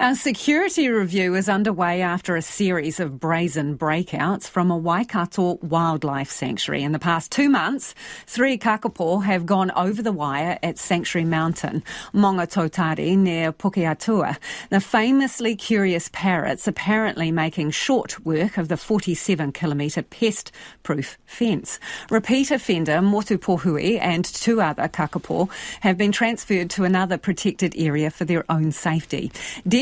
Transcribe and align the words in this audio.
A 0.00 0.14
security 0.14 0.88
review 0.90 1.34
is 1.34 1.48
underway 1.48 2.02
after 2.02 2.36
a 2.36 2.40
series 2.40 3.00
of 3.00 3.18
brazen 3.18 3.76
breakouts 3.76 4.48
from 4.48 4.70
a 4.70 4.76
Waikato 4.76 5.54
wildlife 5.60 6.30
sanctuary. 6.30 6.84
In 6.84 6.92
the 6.92 7.00
past 7.00 7.32
two 7.32 7.48
months, 7.48 7.96
three 8.24 8.56
kakapo 8.58 9.24
have 9.24 9.44
gone 9.44 9.72
over 9.72 10.00
the 10.00 10.12
wire 10.12 10.56
at 10.62 10.78
Sanctuary 10.78 11.24
Mountain, 11.24 11.82
Maungatautari, 12.14 13.18
near 13.18 13.52
Pukeatua. 13.52 14.36
The 14.70 14.80
famously 14.80 15.56
curious 15.56 16.08
parrots 16.12 16.68
apparently 16.68 17.32
making 17.32 17.72
short 17.72 18.24
work 18.24 18.56
of 18.56 18.68
the 18.68 18.76
47 18.76 19.50
kilometre 19.50 20.02
pest 20.02 20.52
proof 20.84 21.18
fence. 21.26 21.80
Repeat 22.08 22.52
offender 22.52 22.98
Motupohue 23.00 23.98
and 24.00 24.24
two 24.24 24.60
other 24.60 24.86
kakapo 24.86 25.50
have 25.80 25.98
been 25.98 26.12
transferred 26.12 26.70
to 26.70 26.84
another 26.84 27.18
protected 27.18 27.74
area 27.76 28.10
for 28.12 28.24
their 28.24 28.44
own 28.48 28.70
safety. 28.70 29.32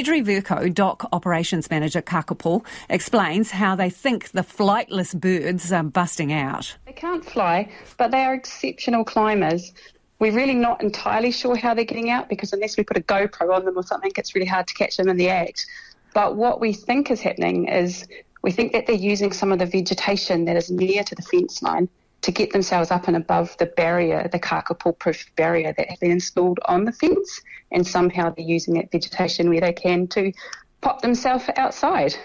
Deidre 0.07 0.25
Vercoe, 0.25 0.73
DOC 0.73 1.09
Operations 1.11 1.69
Manager 1.69 2.01
Kakapo, 2.01 2.65
explains 2.89 3.51
how 3.51 3.75
they 3.75 3.91
think 3.91 4.31
the 4.31 4.43
flightless 4.43 5.19
birds 5.19 5.73
are 5.73 5.83
busting 5.83 6.33
out. 6.33 6.77
They 6.87 6.93
can't 6.93 7.25
fly, 7.25 7.69
but 7.97 8.13
they 8.13 8.23
are 8.23 8.35
exceptional 8.35 9.05
climbers. 9.05 9.73
We're 10.21 10.33
really 10.33 10.55
not 10.55 10.81
entirely 10.81 11.33
sure 11.33 11.57
how 11.57 11.75
they're 11.75 11.85
getting 11.85 12.09
out 12.11 12.29
because 12.29 12.53
unless 12.53 12.77
we 12.77 12.85
put 12.85 12.97
a 12.97 13.01
GoPro 13.01 13.53
on 13.53 13.65
them 13.65 13.77
or 13.77 13.83
something, 13.83 14.13
it's 14.17 14.37
really 14.37 14.47
hard 14.47 14.69
to 14.69 14.75
catch 14.75 14.97
them 14.97 15.09
in 15.09 15.17
the 15.17 15.29
act. 15.29 15.67
But 16.15 16.37
what 16.37 16.61
we 16.61 16.73
think 16.73 17.11
is 17.11 17.21
happening 17.21 17.67
is 17.67 18.07
we 18.43 18.53
think 18.53 18.75
that 18.75 18.87
they're 18.87 18.95
using 18.95 19.33
some 19.33 19.51
of 19.51 19.59
the 19.59 19.67
vegetation 19.67 20.45
that 20.45 20.57
is 20.57 20.71
near 20.71 21.03
to 21.03 21.15
the 21.17 21.23
fence 21.23 21.63
line 21.63 21.89
to 22.27 22.33
get 22.33 22.53
themselves 22.53 22.91
up 22.91 23.07
and 23.07 23.17
above 23.17 23.57
the 23.59 23.67
barrier, 23.67 24.29
the 24.31 24.39
kakapo 24.41 24.99
proof 24.99 25.25
barrier 25.37 25.73
that 25.77 25.89
has 25.89 25.99
been 26.01 26.11
installed 26.11 26.59
on 26.65 26.85
the 26.85 26.91
fence, 26.91 27.41
and 27.71 27.87
somehow 27.87 28.31
they're 28.31 28.45
using 28.45 28.75
that 28.75 28.91
vegetation 28.91 29.49
where 29.49 29.61
they 29.61 29.73
can 29.73 30.09
to 30.09 30.33
pop 30.81 31.03
themselves 31.03 31.49
outside. 31.57 32.17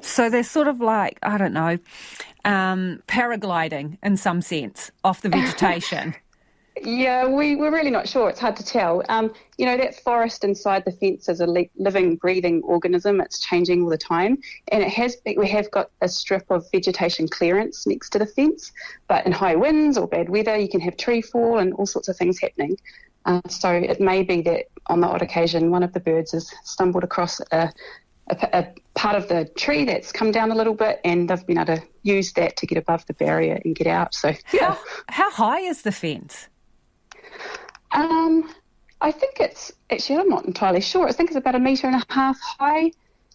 So 0.00 0.30
they're 0.30 0.44
sort 0.44 0.68
of 0.68 0.80
like, 0.80 1.18
I 1.24 1.38
don't 1.38 1.52
know, 1.52 1.78
um, 2.44 3.02
paragliding 3.08 3.98
in 4.00 4.16
some 4.16 4.42
sense 4.42 4.92
off 5.02 5.22
the 5.22 5.28
vegetation. 5.40 6.14
Yeah, 6.84 7.26
we, 7.26 7.56
we're 7.56 7.72
really 7.72 7.90
not 7.90 8.08
sure. 8.08 8.28
It's 8.28 8.40
hard 8.40 8.56
to 8.56 8.64
tell. 8.64 9.02
Um, 9.08 9.32
you 9.56 9.66
know, 9.66 9.76
that 9.76 10.00
forest 10.00 10.44
inside 10.44 10.84
the 10.84 10.92
fence 10.92 11.28
is 11.28 11.40
a 11.40 11.46
li- 11.46 11.70
living, 11.76 12.16
breathing 12.16 12.62
organism. 12.62 13.20
It's 13.20 13.40
changing 13.40 13.82
all 13.82 13.88
the 13.88 13.98
time. 13.98 14.38
And 14.68 14.82
it 14.82 14.90
has 14.90 15.16
we 15.36 15.48
have 15.48 15.70
got 15.70 15.90
a 16.00 16.08
strip 16.08 16.50
of 16.50 16.70
vegetation 16.70 17.28
clearance 17.28 17.86
next 17.86 18.10
to 18.10 18.18
the 18.18 18.26
fence. 18.26 18.72
But 19.08 19.26
in 19.26 19.32
high 19.32 19.56
winds 19.56 19.98
or 19.98 20.06
bad 20.06 20.28
weather, 20.28 20.56
you 20.56 20.68
can 20.68 20.80
have 20.80 20.96
tree 20.96 21.22
fall 21.22 21.58
and 21.58 21.72
all 21.74 21.86
sorts 21.86 22.08
of 22.08 22.16
things 22.16 22.38
happening. 22.40 22.76
Uh, 23.24 23.40
so 23.48 23.70
it 23.70 24.00
may 24.00 24.22
be 24.22 24.40
that 24.42 24.66
on 24.86 25.00
the 25.00 25.06
odd 25.06 25.22
occasion, 25.22 25.70
one 25.70 25.82
of 25.82 25.92
the 25.92 26.00
birds 26.00 26.32
has 26.32 26.52
stumbled 26.64 27.04
across 27.04 27.40
a, 27.52 27.72
a, 28.30 28.48
a 28.52 28.66
part 28.94 29.16
of 29.16 29.28
the 29.28 29.44
tree 29.56 29.84
that's 29.84 30.12
come 30.12 30.32
down 30.32 30.50
a 30.50 30.54
little 30.54 30.74
bit 30.74 31.00
and 31.04 31.28
they've 31.28 31.46
been 31.46 31.58
able 31.58 31.76
to 31.76 31.82
use 32.02 32.32
that 32.34 32.56
to 32.56 32.66
get 32.66 32.78
above 32.78 33.04
the 33.06 33.14
barrier 33.14 33.60
and 33.64 33.74
get 33.76 33.86
out. 33.86 34.14
So, 34.14 34.32
yeah. 34.52 34.74
How, 34.74 34.78
how 35.08 35.30
high 35.30 35.60
is 35.60 35.82
the 35.82 35.92
fence? 35.92 36.48
Um, 37.92 38.52
I 39.00 39.10
think 39.12 39.40
it's 39.40 39.72
actually 39.90 40.18
I'm 40.18 40.28
not 40.28 40.44
entirely 40.44 40.80
sure. 40.80 41.08
I 41.08 41.12
think 41.12 41.30
it's 41.30 41.36
about 41.36 41.54
a 41.54 41.58
metre 41.60 41.86
and 41.86 41.96
a 41.96 42.12
half 42.12 42.38
high, 42.40 42.90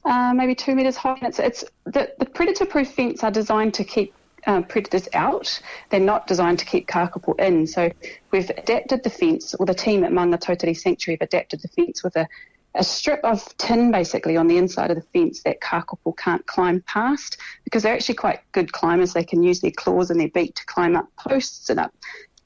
uh, 0.06 0.34
maybe 0.34 0.56
two 0.56 0.76
metres 0.76 0.98
high. 0.98 1.18
And 1.22 1.24
it's 1.24 1.40
it's 1.40 1.64
the, 1.86 2.12
the 2.20 2.26
predator-proof 2.26 2.92
fence 2.92 3.24
are 3.24 3.32
designed 3.32 3.74
to 3.76 3.84
keep 3.84 4.14
uh, 4.46 4.62
predators 4.64 5.08
out. 5.14 5.62
They're 5.90 6.00
not 6.00 6.28
designed 6.28 6.60
to 6.60 6.66
keep 6.66 6.88
kakapo 6.88 7.40
in. 7.40 7.66
So 7.68 7.92
we've 8.32 8.50
adapted 8.50 9.04
the 9.04 9.10
fence, 9.10 9.54
or 9.54 9.66
the 9.66 9.74
team 9.74 10.04
at 10.04 10.12
Maungatautari 10.12 10.78
Sanctuary 10.78 11.18
have 11.20 11.28
adapted 11.28 11.62
the 11.62 11.70
fence 11.70 12.04
with 12.04 12.16
a, 12.18 12.28
a 12.76 12.84
strip 12.84 13.22
of 13.24 13.58
tin 13.58 13.92
basically 13.92 14.36
on 14.36 14.48
the 14.48 14.58
inside 14.58 14.92
of 14.92 14.98
the 14.98 15.08
fence 15.14 15.44
that 15.44 15.62
kakapo 15.62 16.16
can't 16.18 16.46
climb 16.46 16.84
past 16.88 17.38
because 17.64 17.84
they're 17.84 17.94
actually 17.94 18.16
quite 18.16 18.40
good 18.52 18.74
climbers. 18.74 19.14
They 19.14 19.24
can 19.24 19.44
use 19.44 19.62
their 19.62 19.72
claws 19.72 20.12
and 20.12 20.20
their 20.20 20.30
beak 20.30 20.56
to 20.56 20.66
climb 20.66 20.98
up 20.98 21.08
posts 21.16 21.70
and 21.70 21.80
up 21.80 21.94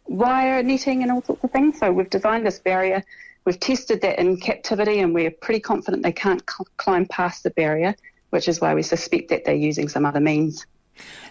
wire 0.07 0.63
netting 0.63 1.03
and 1.03 1.11
all 1.11 1.21
sorts 1.23 1.43
of 1.43 1.51
things. 1.51 1.79
So 1.79 1.91
we've 1.91 2.09
designed 2.09 2.45
this 2.45 2.59
barrier. 2.59 3.03
We've 3.45 3.59
tested 3.59 4.01
that 4.01 4.19
in 4.19 4.37
captivity, 4.37 4.99
and 4.99 5.13
we're 5.13 5.31
pretty 5.31 5.61
confident 5.61 6.03
they 6.03 6.11
can't 6.11 6.43
cl- 6.49 6.67
climb 6.77 7.05
past 7.05 7.43
the 7.43 7.49
barrier, 7.51 7.95
which 8.31 8.47
is 8.47 8.59
why 8.59 8.73
we 8.73 8.83
suspect 8.83 9.29
that 9.29 9.45
they're 9.45 9.55
using 9.55 9.87
some 9.87 10.05
other 10.05 10.19
means. 10.19 10.65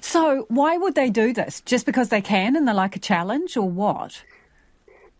So 0.00 0.46
why 0.48 0.76
would 0.78 0.94
they 0.94 1.10
do 1.10 1.32
this? 1.32 1.60
Just 1.60 1.84
because 1.84 2.08
they 2.08 2.22
can 2.22 2.56
and 2.56 2.66
they 2.66 2.72
like 2.72 2.96
a 2.96 3.00
challenge, 3.00 3.56
or 3.56 3.68
what? 3.68 4.22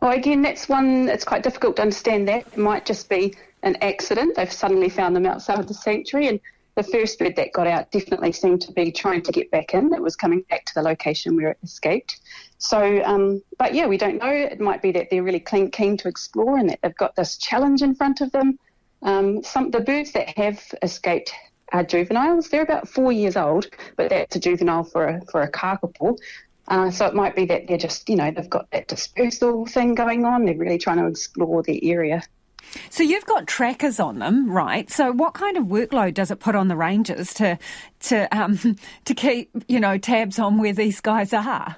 Well, 0.01 0.13
again, 0.13 0.43
that's 0.43 0.69
one. 0.69 1.09
It's 1.09 1.25
quite 1.25 1.43
difficult 1.43 1.77
to 1.77 1.83
understand. 1.83 2.29
That 2.29 2.47
it 2.47 2.57
might 2.57 2.87
just 2.87 3.09
be 3.09 3.35
an 3.63 3.77
accident. 3.83 4.37
They've 4.37 4.53
suddenly 4.53 4.89
found 4.89 5.17
them 5.17 5.27
outside 5.27 5.59
of 5.59 5.69
the 5.69 5.75
sanctuary, 5.75 6.29
and 6.29 6.41
the 6.77 6.83
first 6.83 7.19
bird 7.19 7.37
that 7.37 7.53
got 7.53 7.67
out 7.67 7.91
definitely 7.91 8.33
seemed 8.33 8.61
to 8.63 8.73
be 8.73 8.93
trying 8.93 9.23
to 9.23 9.33
get 9.33 9.51
back 9.51 9.75
in. 9.75 9.93
It 9.93 10.03
was 10.03 10.15
coming 10.15 10.43
back 10.49 10.65
to 10.67 10.75
the 10.75 10.83
location 10.83 11.37
where 11.37 11.51
it 11.51 11.59
escaped. 11.63 12.21
So, 12.59 13.03
um, 13.05 13.43
but 13.59 13.75
yeah, 13.75 13.87
we 13.87 13.99
don't 13.99 14.19
know. 14.19 14.31
It 14.31 14.61
might 14.61 14.83
be 14.83 14.93
that 14.93 15.09
they're 15.11 15.23
really 15.23 15.41
keen, 15.41 15.71
keen 15.71 15.97
to 15.99 16.09
explore 16.09 16.57
and 16.57 16.71
that 16.71 16.81
they've 16.83 16.97
got 16.97 17.15
this 17.15 17.37
challenge 17.37 17.83
in 17.83 17.95
front 17.95 18.21
of 18.21 18.33
them. 18.33 18.59
Um, 19.03 19.43
some 19.43 19.71
the 19.71 19.81
birds 19.81 20.13
that 20.13 20.37
have 20.39 20.63
escaped 20.83 21.33
are 21.73 21.85
juveniles. 21.85 22.49
They're 22.49 22.63
about 22.63 22.89
four 22.89 23.13
years 23.13 23.37
old, 23.37 23.67
but 23.97 24.11
that's 24.11 24.37
a 24.37 24.41
juvenile 24.41 24.85
for 24.85 25.07
a 25.07 25.25
for 25.27 25.43
a 25.43 25.51
kakapo. 25.51 26.17
Uh, 26.69 26.91
so 26.91 27.07
it 27.07 27.15
might 27.15 27.37
be 27.37 27.45
that 27.47 27.69
they're 27.69 27.79
just, 27.79 28.09
you 28.09 28.17
know, 28.17 28.31
they've 28.31 28.51
got 28.51 28.71
that 28.73 28.89
dispersal 28.89 29.67
thing 29.67 29.95
going 29.95 30.25
on. 30.25 30.45
They're 30.45 30.57
really 30.57 30.79
trying 30.79 30.99
to 30.99 31.07
explore 31.07 31.63
the 31.63 31.91
area. 31.91 32.23
So 32.91 33.05
you've 33.05 33.27
got 33.27 33.47
trackers 33.47 34.01
on 34.01 34.19
them, 34.19 34.51
right? 34.51 34.91
So 34.91 35.13
what 35.13 35.35
kind 35.35 35.57
of 35.57 35.65
workload 35.67 36.15
does 36.15 36.33
it 36.33 36.41
put 36.41 36.57
on 36.57 36.67
the 36.69 36.77
rangers 36.77 37.33
to 37.35 37.59
to 38.01 38.37
um, 38.37 38.77
to 39.05 39.15
keep 39.15 39.51
you 39.69 39.81
know 39.81 39.99
tabs 39.99 40.39
on 40.39 40.59
where 40.59 40.73
these 40.73 41.01
guys 41.01 41.33
are? 41.33 41.77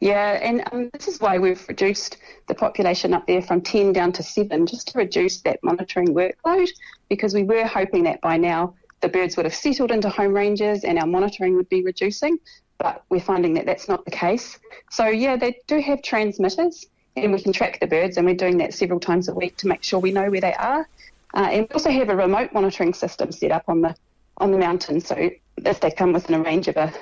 Yeah, 0.00 0.38
and 0.42 0.62
um, 0.72 0.90
this 0.92 1.08
is 1.08 1.20
why 1.20 1.38
we've 1.38 1.66
reduced 1.68 2.18
the 2.48 2.54
population 2.54 3.14
up 3.14 3.26
there 3.26 3.42
from 3.42 3.60
10 3.60 3.92
down 3.92 4.12
to 4.12 4.22
7, 4.22 4.66
just 4.66 4.88
to 4.88 4.98
reduce 4.98 5.40
that 5.42 5.62
monitoring 5.62 6.08
workload, 6.08 6.68
because 7.08 7.34
we 7.34 7.44
were 7.44 7.64
hoping 7.64 8.04
that 8.04 8.20
by 8.20 8.36
now 8.36 8.74
the 9.00 9.08
birds 9.08 9.36
would 9.36 9.46
have 9.46 9.54
settled 9.54 9.90
into 9.90 10.08
home 10.08 10.34
ranges 10.34 10.84
and 10.84 10.98
our 10.98 11.06
monitoring 11.06 11.56
would 11.56 11.68
be 11.68 11.82
reducing, 11.82 12.38
but 12.78 13.04
we're 13.08 13.20
finding 13.20 13.54
that 13.54 13.66
that's 13.66 13.88
not 13.88 14.04
the 14.04 14.10
case. 14.10 14.58
So, 14.90 15.06
yeah, 15.06 15.36
they 15.36 15.58
do 15.66 15.80
have 15.80 16.02
transmitters, 16.02 16.86
and 17.16 17.32
we 17.32 17.40
can 17.40 17.52
track 17.52 17.80
the 17.80 17.86
birds, 17.86 18.16
and 18.16 18.26
we're 18.26 18.34
doing 18.34 18.58
that 18.58 18.74
several 18.74 19.00
times 19.00 19.28
a 19.28 19.34
week 19.34 19.56
to 19.58 19.68
make 19.68 19.82
sure 19.82 19.98
we 19.98 20.12
know 20.12 20.30
where 20.30 20.40
they 20.40 20.54
are. 20.54 20.86
Uh, 21.34 21.48
and 21.50 21.66
we 21.68 21.72
also 21.72 21.90
have 21.90 22.08
a 22.08 22.16
remote 22.16 22.52
monitoring 22.52 22.94
system 22.94 23.32
set 23.32 23.50
up 23.50 23.64
on 23.68 23.80
the 23.80 23.94
on 24.38 24.52
the 24.52 24.58
mountain, 24.58 25.00
so 25.00 25.30
if 25.64 25.80
they 25.80 25.90
come 25.90 26.12
within 26.12 26.38
a 26.38 26.42
range 26.42 26.68
of 26.68 26.76
a 26.76 26.92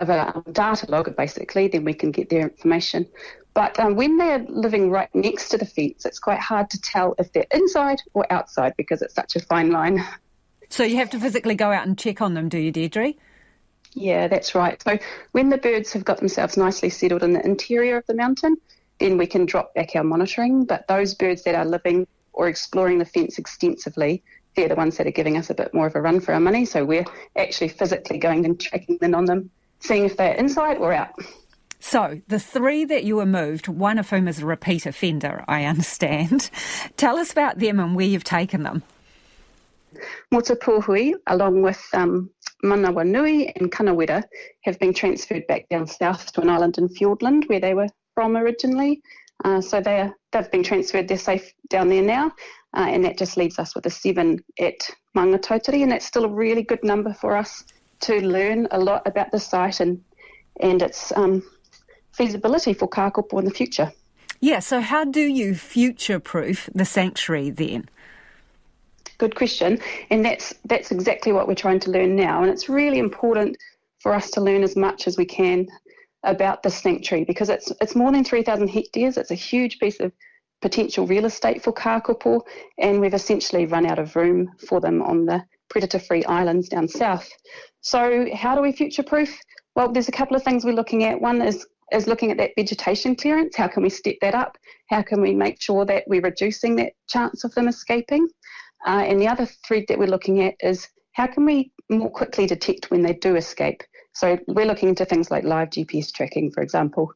of 0.00 0.08
a 0.08 0.42
data 0.52 0.86
logger, 0.88 1.10
basically, 1.10 1.68
then 1.68 1.84
we 1.84 1.94
can 1.94 2.10
get 2.10 2.30
their 2.30 2.42
information. 2.42 3.06
But 3.54 3.78
um, 3.78 3.96
when 3.96 4.16
they're 4.16 4.44
living 4.48 4.90
right 4.90 5.08
next 5.14 5.50
to 5.50 5.58
the 5.58 5.66
fence, 5.66 6.06
it's 6.06 6.18
quite 6.18 6.40
hard 6.40 6.70
to 6.70 6.80
tell 6.80 7.14
if 7.18 7.32
they're 7.32 7.46
inside 7.52 8.00
or 8.14 8.30
outside 8.32 8.74
because 8.76 9.02
it's 9.02 9.14
such 9.14 9.36
a 9.36 9.40
fine 9.40 9.70
line. 9.70 10.04
So 10.70 10.84
you 10.84 10.96
have 10.96 11.10
to 11.10 11.20
physically 11.20 11.54
go 11.54 11.70
out 11.70 11.86
and 11.86 11.98
check 11.98 12.22
on 12.22 12.32
them, 12.32 12.48
do 12.48 12.58
you, 12.58 12.72
Deidre? 12.72 13.16
Yeah, 13.92 14.28
that's 14.28 14.54
right. 14.54 14.82
So 14.82 14.98
when 15.32 15.50
the 15.50 15.58
birds 15.58 15.92
have 15.92 16.04
got 16.04 16.18
themselves 16.18 16.56
nicely 16.56 16.88
settled 16.88 17.22
in 17.22 17.34
the 17.34 17.44
interior 17.44 17.98
of 17.98 18.06
the 18.06 18.14
mountain, 18.14 18.56
then 18.98 19.18
we 19.18 19.26
can 19.26 19.44
drop 19.44 19.74
back 19.74 19.94
our 19.94 20.04
monitoring. 20.04 20.64
But 20.64 20.88
those 20.88 21.14
birds 21.14 21.42
that 21.42 21.54
are 21.54 21.66
living 21.66 22.06
or 22.32 22.48
exploring 22.48 22.98
the 22.98 23.04
fence 23.04 23.36
extensively, 23.36 24.22
they're 24.56 24.68
the 24.68 24.76
ones 24.76 24.96
that 24.96 25.06
are 25.06 25.12
giving 25.12 25.36
us 25.36 25.50
a 25.50 25.54
bit 25.54 25.74
more 25.74 25.86
of 25.86 25.94
a 25.94 26.00
run 26.00 26.20
for 26.20 26.32
our 26.32 26.40
money. 26.40 26.64
So 26.64 26.84
we're 26.84 27.04
actually 27.36 27.68
physically 27.68 28.18
going 28.18 28.46
and 28.46 28.58
checking 28.58 28.98
in 29.02 29.14
on 29.14 29.26
them, 29.26 29.50
seeing 29.82 30.04
if 30.04 30.16
they're 30.16 30.34
inside 30.34 30.78
or 30.78 30.92
out. 30.92 31.14
So, 31.80 32.20
the 32.28 32.38
three 32.38 32.84
that 32.84 33.02
you 33.02 33.18
removed, 33.18 33.66
one 33.66 33.98
of 33.98 34.08
whom 34.08 34.28
is 34.28 34.40
a 34.40 34.46
repeat 34.46 34.86
offender, 34.86 35.44
I 35.48 35.64
understand. 35.64 36.48
Tell 36.96 37.18
us 37.18 37.32
about 37.32 37.58
them 37.58 37.80
and 37.80 37.96
where 37.96 38.06
you've 38.06 38.24
taken 38.24 38.62
them. 38.62 38.84
Motupohue, 40.32 41.14
along 41.26 41.62
with 41.62 41.82
um, 41.92 42.30
Manawanui 42.64 43.52
and 43.56 43.70
Kanawera, 43.70 44.22
have 44.62 44.78
been 44.78 44.94
transferred 44.94 45.46
back 45.48 45.68
down 45.68 45.88
south 45.88 46.32
to 46.32 46.40
an 46.40 46.48
island 46.48 46.78
in 46.78 46.88
Fiordland 46.88 47.48
where 47.48 47.60
they 47.60 47.74
were 47.74 47.88
from 48.14 48.36
originally. 48.36 49.02
Uh, 49.44 49.60
so 49.60 49.80
they're, 49.80 50.14
they've 50.30 50.50
been 50.52 50.62
transferred, 50.62 51.08
they're 51.08 51.18
safe 51.18 51.52
down 51.68 51.88
there 51.88 52.02
now, 52.02 52.26
uh, 52.76 52.86
and 52.88 53.04
that 53.04 53.18
just 53.18 53.36
leaves 53.36 53.58
us 53.58 53.74
with 53.74 53.84
a 53.86 53.90
seven 53.90 54.38
at 54.60 54.88
Maungatautari, 55.16 55.82
and 55.82 55.90
that's 55.90 56.06
still 56.06 56.24
a 56.24 56.32
really 56.32 56.62
good 56.62 56.84
number 56.84 57.12
for 57.12 57.36
us 57.36 57.64
to 58.02 58.20
learn 58.20 58.68
a 58.70 58.78
lot 58.78 59.02
about 59.06 59.30
the 59.30 59.38
site 59.38 59.80
and 59.80 60.02
and 60.60 60.82
its 60.82 61.12
um, 61.16 61.42
feasibility 62.12 62.72
for 62.74 62.88
kakapo 62.88 63.38
in 63.38 63.44
the 63.44 63.50
future. 63.50 63.92
Yeah, 64.40 64.58
so 64.58 64.80
how 64.80 65.04
do 65.04 65.20
you 65.20 65.54
future 65.54 66.18
proof 66.18 66.68
the 66.74 66.84
sanctuary 66.84 67.50
then? 67.50 67.88
Good 69.18 69.36
question, 69.36 69.78
and 70.10 70.24
that's 70.24 70.54
that's 70.64 70.90
exactly 70.90 71.32
what 71.32 71.46
we're 71.46 71.54
trying 71.54 71.80
to 71.80 71.90
learn 71.90 72.16
now, 72.16 72.42
and 72.42 72.50
it's 72.50 72.68
really 72.68 72.98
important 72.98 73.56
for 74.00 74.12
us 74.12 74.30
to 74.32 74.40
learn 74.40 74.64
as 74.64 74.74
much 74.74 75.06
as 75.06 75.16
we 75.16 75.24
can 75.24 75.68
about 76.24 76.62
the 76.62 76.70
sanctuary 76.70 77.24
because 77.24 77.48
it's 77.48 77.72
it's 77.80 77.94
more 77.94 78.10
than 78.12 78.24
3,000 78.24 78.68
hectares. 78.68 79.16
It's 79.16 79.30
a 79.30 79.36
huge 79.36 79.78
piece 79.78 80.00
of 80.00 80.12
potential 80.60 81.06
real 81.06 81.24
estate 81.24 81.62
for 81.62 81.72
kakapo, 81.72 82.40
and 82.78 83.00
we've 83.00 83.14
essentially 83.14 83.66
run 83.66 83.86
out 83.86 83.98
of 83.98 84.16
room 84.16 84.50
for 84.66 84.80
them 84.80 85.02
on 85.02 85.26
the 85.26 85.44
predator 85.72 85.98
free 85.98 86.22
islands 86.24 86.68
down 86.68 86.86
south. 86.86 87.28
So, 87.80 88.26
how 88.34 88.54
do 88.54 88.60
we 88.60 88.72
future 88.72 89.02
proof? 89.02 89.36
Well, 89.74 89.90
there's 89.90 90.08
a 90.08 90.12
couple 90.20 90.36
of 90.36 90.42
things 90.44 90.64
we're 90.64 90.74
looking 90.74 91.04
at. 91.04 91.20
One 91.20 91.40
is 91.40 91.66
is 91.92 92.06
looking 92.06 92.30
at 92.30 92.38
that 92.38 92.52
vegetation 92.56 93.16
clearance. 93.16 93.56
How 93.56 93.68
can 93.68 93.82
we 93.82 93.90
step 93.90 94.16
that 94.20 94.34
up? 94.34 94.56
How 94.88 95.02
can 95.02 95.20
we 95.20 95.34
make 95.34 95.60
sure 95.60 95.84
that 95.86 96.04
we're 96.06 96.22
reducing 96.22 96.76
that 96.76 96.92
chance 97.08 97.44
of 97.44 97.54
them 97.54 97.68
escaping? 97.68 98.28
Uh, 98.86 99.04
and 99.06 99.20
the 99.20 99.28
other 99.28 99.46
thread 99.66 99.84
that 99.88 99.98
we're 99.98 100.06
looking 100.06 100.42
at 100.42 100.54
is 100.60 100.88
how 101.12 101.26
can 101.26 101.44
we 101.44 101.72
more 101.90 102.10
quickly 102.10 102.46
detect 102.46 102.90
when 102.90 103.02
they 103.02 103.14
do 103.14 103.36
escape? 103.36 103.82
So 104.14 104.38
we're 104.48 104.66
looking 104.66 104.90
into 104.90 105.04
things 105.04 105.30
like 105.30 105.44
live 105.44 105.70
GPS 105.70 106.12
tracking, 106.12 106.50
for 106.50 106.62
example. 106.62 107.12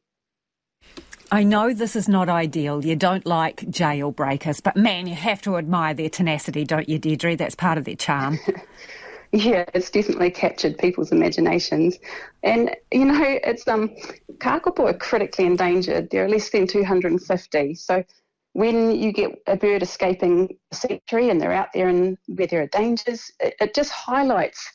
I 1.31 1.43
know 1.43 1.73
this 1.73 1.95
is 1.95 2.07
not 2.07 2.29
ideal. 2.29 2.85
You 2.85 2.95
don't 2.95 3.25
like 3.25 3.57
jailbreakers, 3.57 4.63
but 4.63 4.77
man, 4.77 5.07
you 5.07 5.15
have 5.15 5.41
to 5.41 5.57
admire 5.57 5.93
their 5.93 6.09
tenacity, 6.09 6.63
don't 6.63 6.87
you, 6.87 6.99
Deidre? 6.99 7.37
That's 7.37 7.55
part 7.55 7.77
of 7.77 7.83
their 7.83 7.95
charm. 7.95 8.39
yeah, 9.33 9.65
it's 9.73 9.89
definitely 9.89 10.31
captured 10.31 10.77
people's 10.77 11.11
imaginations. 11.11 11.97
And, 12.43 12.73
you 12.93 13.05
know, 13.05 13.21
it's 13.21 13.67
um, 13.67 13.89
kakapo 14.37 14.89
are 14.89 14.97
critically 14.97 15.45
endangered. 15.45 16.09
There 16.09 16.23
are 16.23 16.29
less 16.29 16.49
than 16.49 16.65
250. 16.65 17.75
So 17.75 18.03
when 18.53 18.95
you 18.95 19.11
get 19.11 19.41
a 19.47 19.57
bird 19.57 19.83
escaping 19.83 20.57
a 20.71 20.75
sanctuary 20.75 21.29
and 21.29 21.41
they're 21.41 21.51
out 21.51 21.69
there 21.73 21.89
and 21.89 22.17
where 22.27 22.47
there 22.47 22.61
are 22.61 22.67
dangers, 22.67 23.31
it, 23.41 23.53
it 23.59 23.75
just 23.75 23.91
highlights 23.91 24.71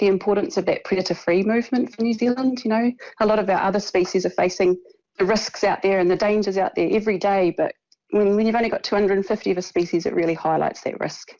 the 0.00 0.06
importance 0.06 0.58
of 0.58 0.66
that 0.66 0.84
predator 0.84 1.14
free 1.14 1.42
movement 1.42 1.94
for 1.94 2.02
New 2.02 2.12
Zealand. 2.12 2.62
You 2.62 2.70
know, 2.70 2.92
a 3.20 3.26
lot 3.26 3.38
of 3.38 3.48
our 3.48 3.60
other 3.60 3.80
species 3.80 4.26
are 4.26 4.30
facing 4.30 4.76
the 5.18 5.24
risks 5.24 5.64
out 5.64 5.82
there 5.82 5.98
and 5.98 6.10
the 6.10 6.16
dangers 6.16 6.58
out 6.58 6.74
there 6.74 6.88
every 6.90 7.18
day, 7.18 7.54
but 7.56 7.74
when, 8.10 8.36
when 8.36 8.46
you've 8.46 8.56
only 8.56 8.68
got 8.68 8.82
250 8.82 9.50
of 9.50 9.58
a 9.58 9.62
species, 9.62 10.06
it 10.06 10.14
really 10.14 10.34
highlights 10.34 10.82
that 10.82 10.98
risk. 11.00 11.32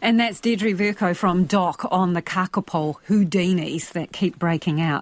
And 0.00 0.18
that's 0.18 0.40
Deidre 0.40 0.74
Vercoe 0.74 1.14
from 1.14 1.44
DOC 1.44 1.86
on 1.90 2.14
the 2.14 2.22
kakapo 2.22 2.96
Houdinis 3.08 3.92
that 3.92 4.12
keep 4.12 4.38
breaking 4.38 4.80
out. 4.80 4.92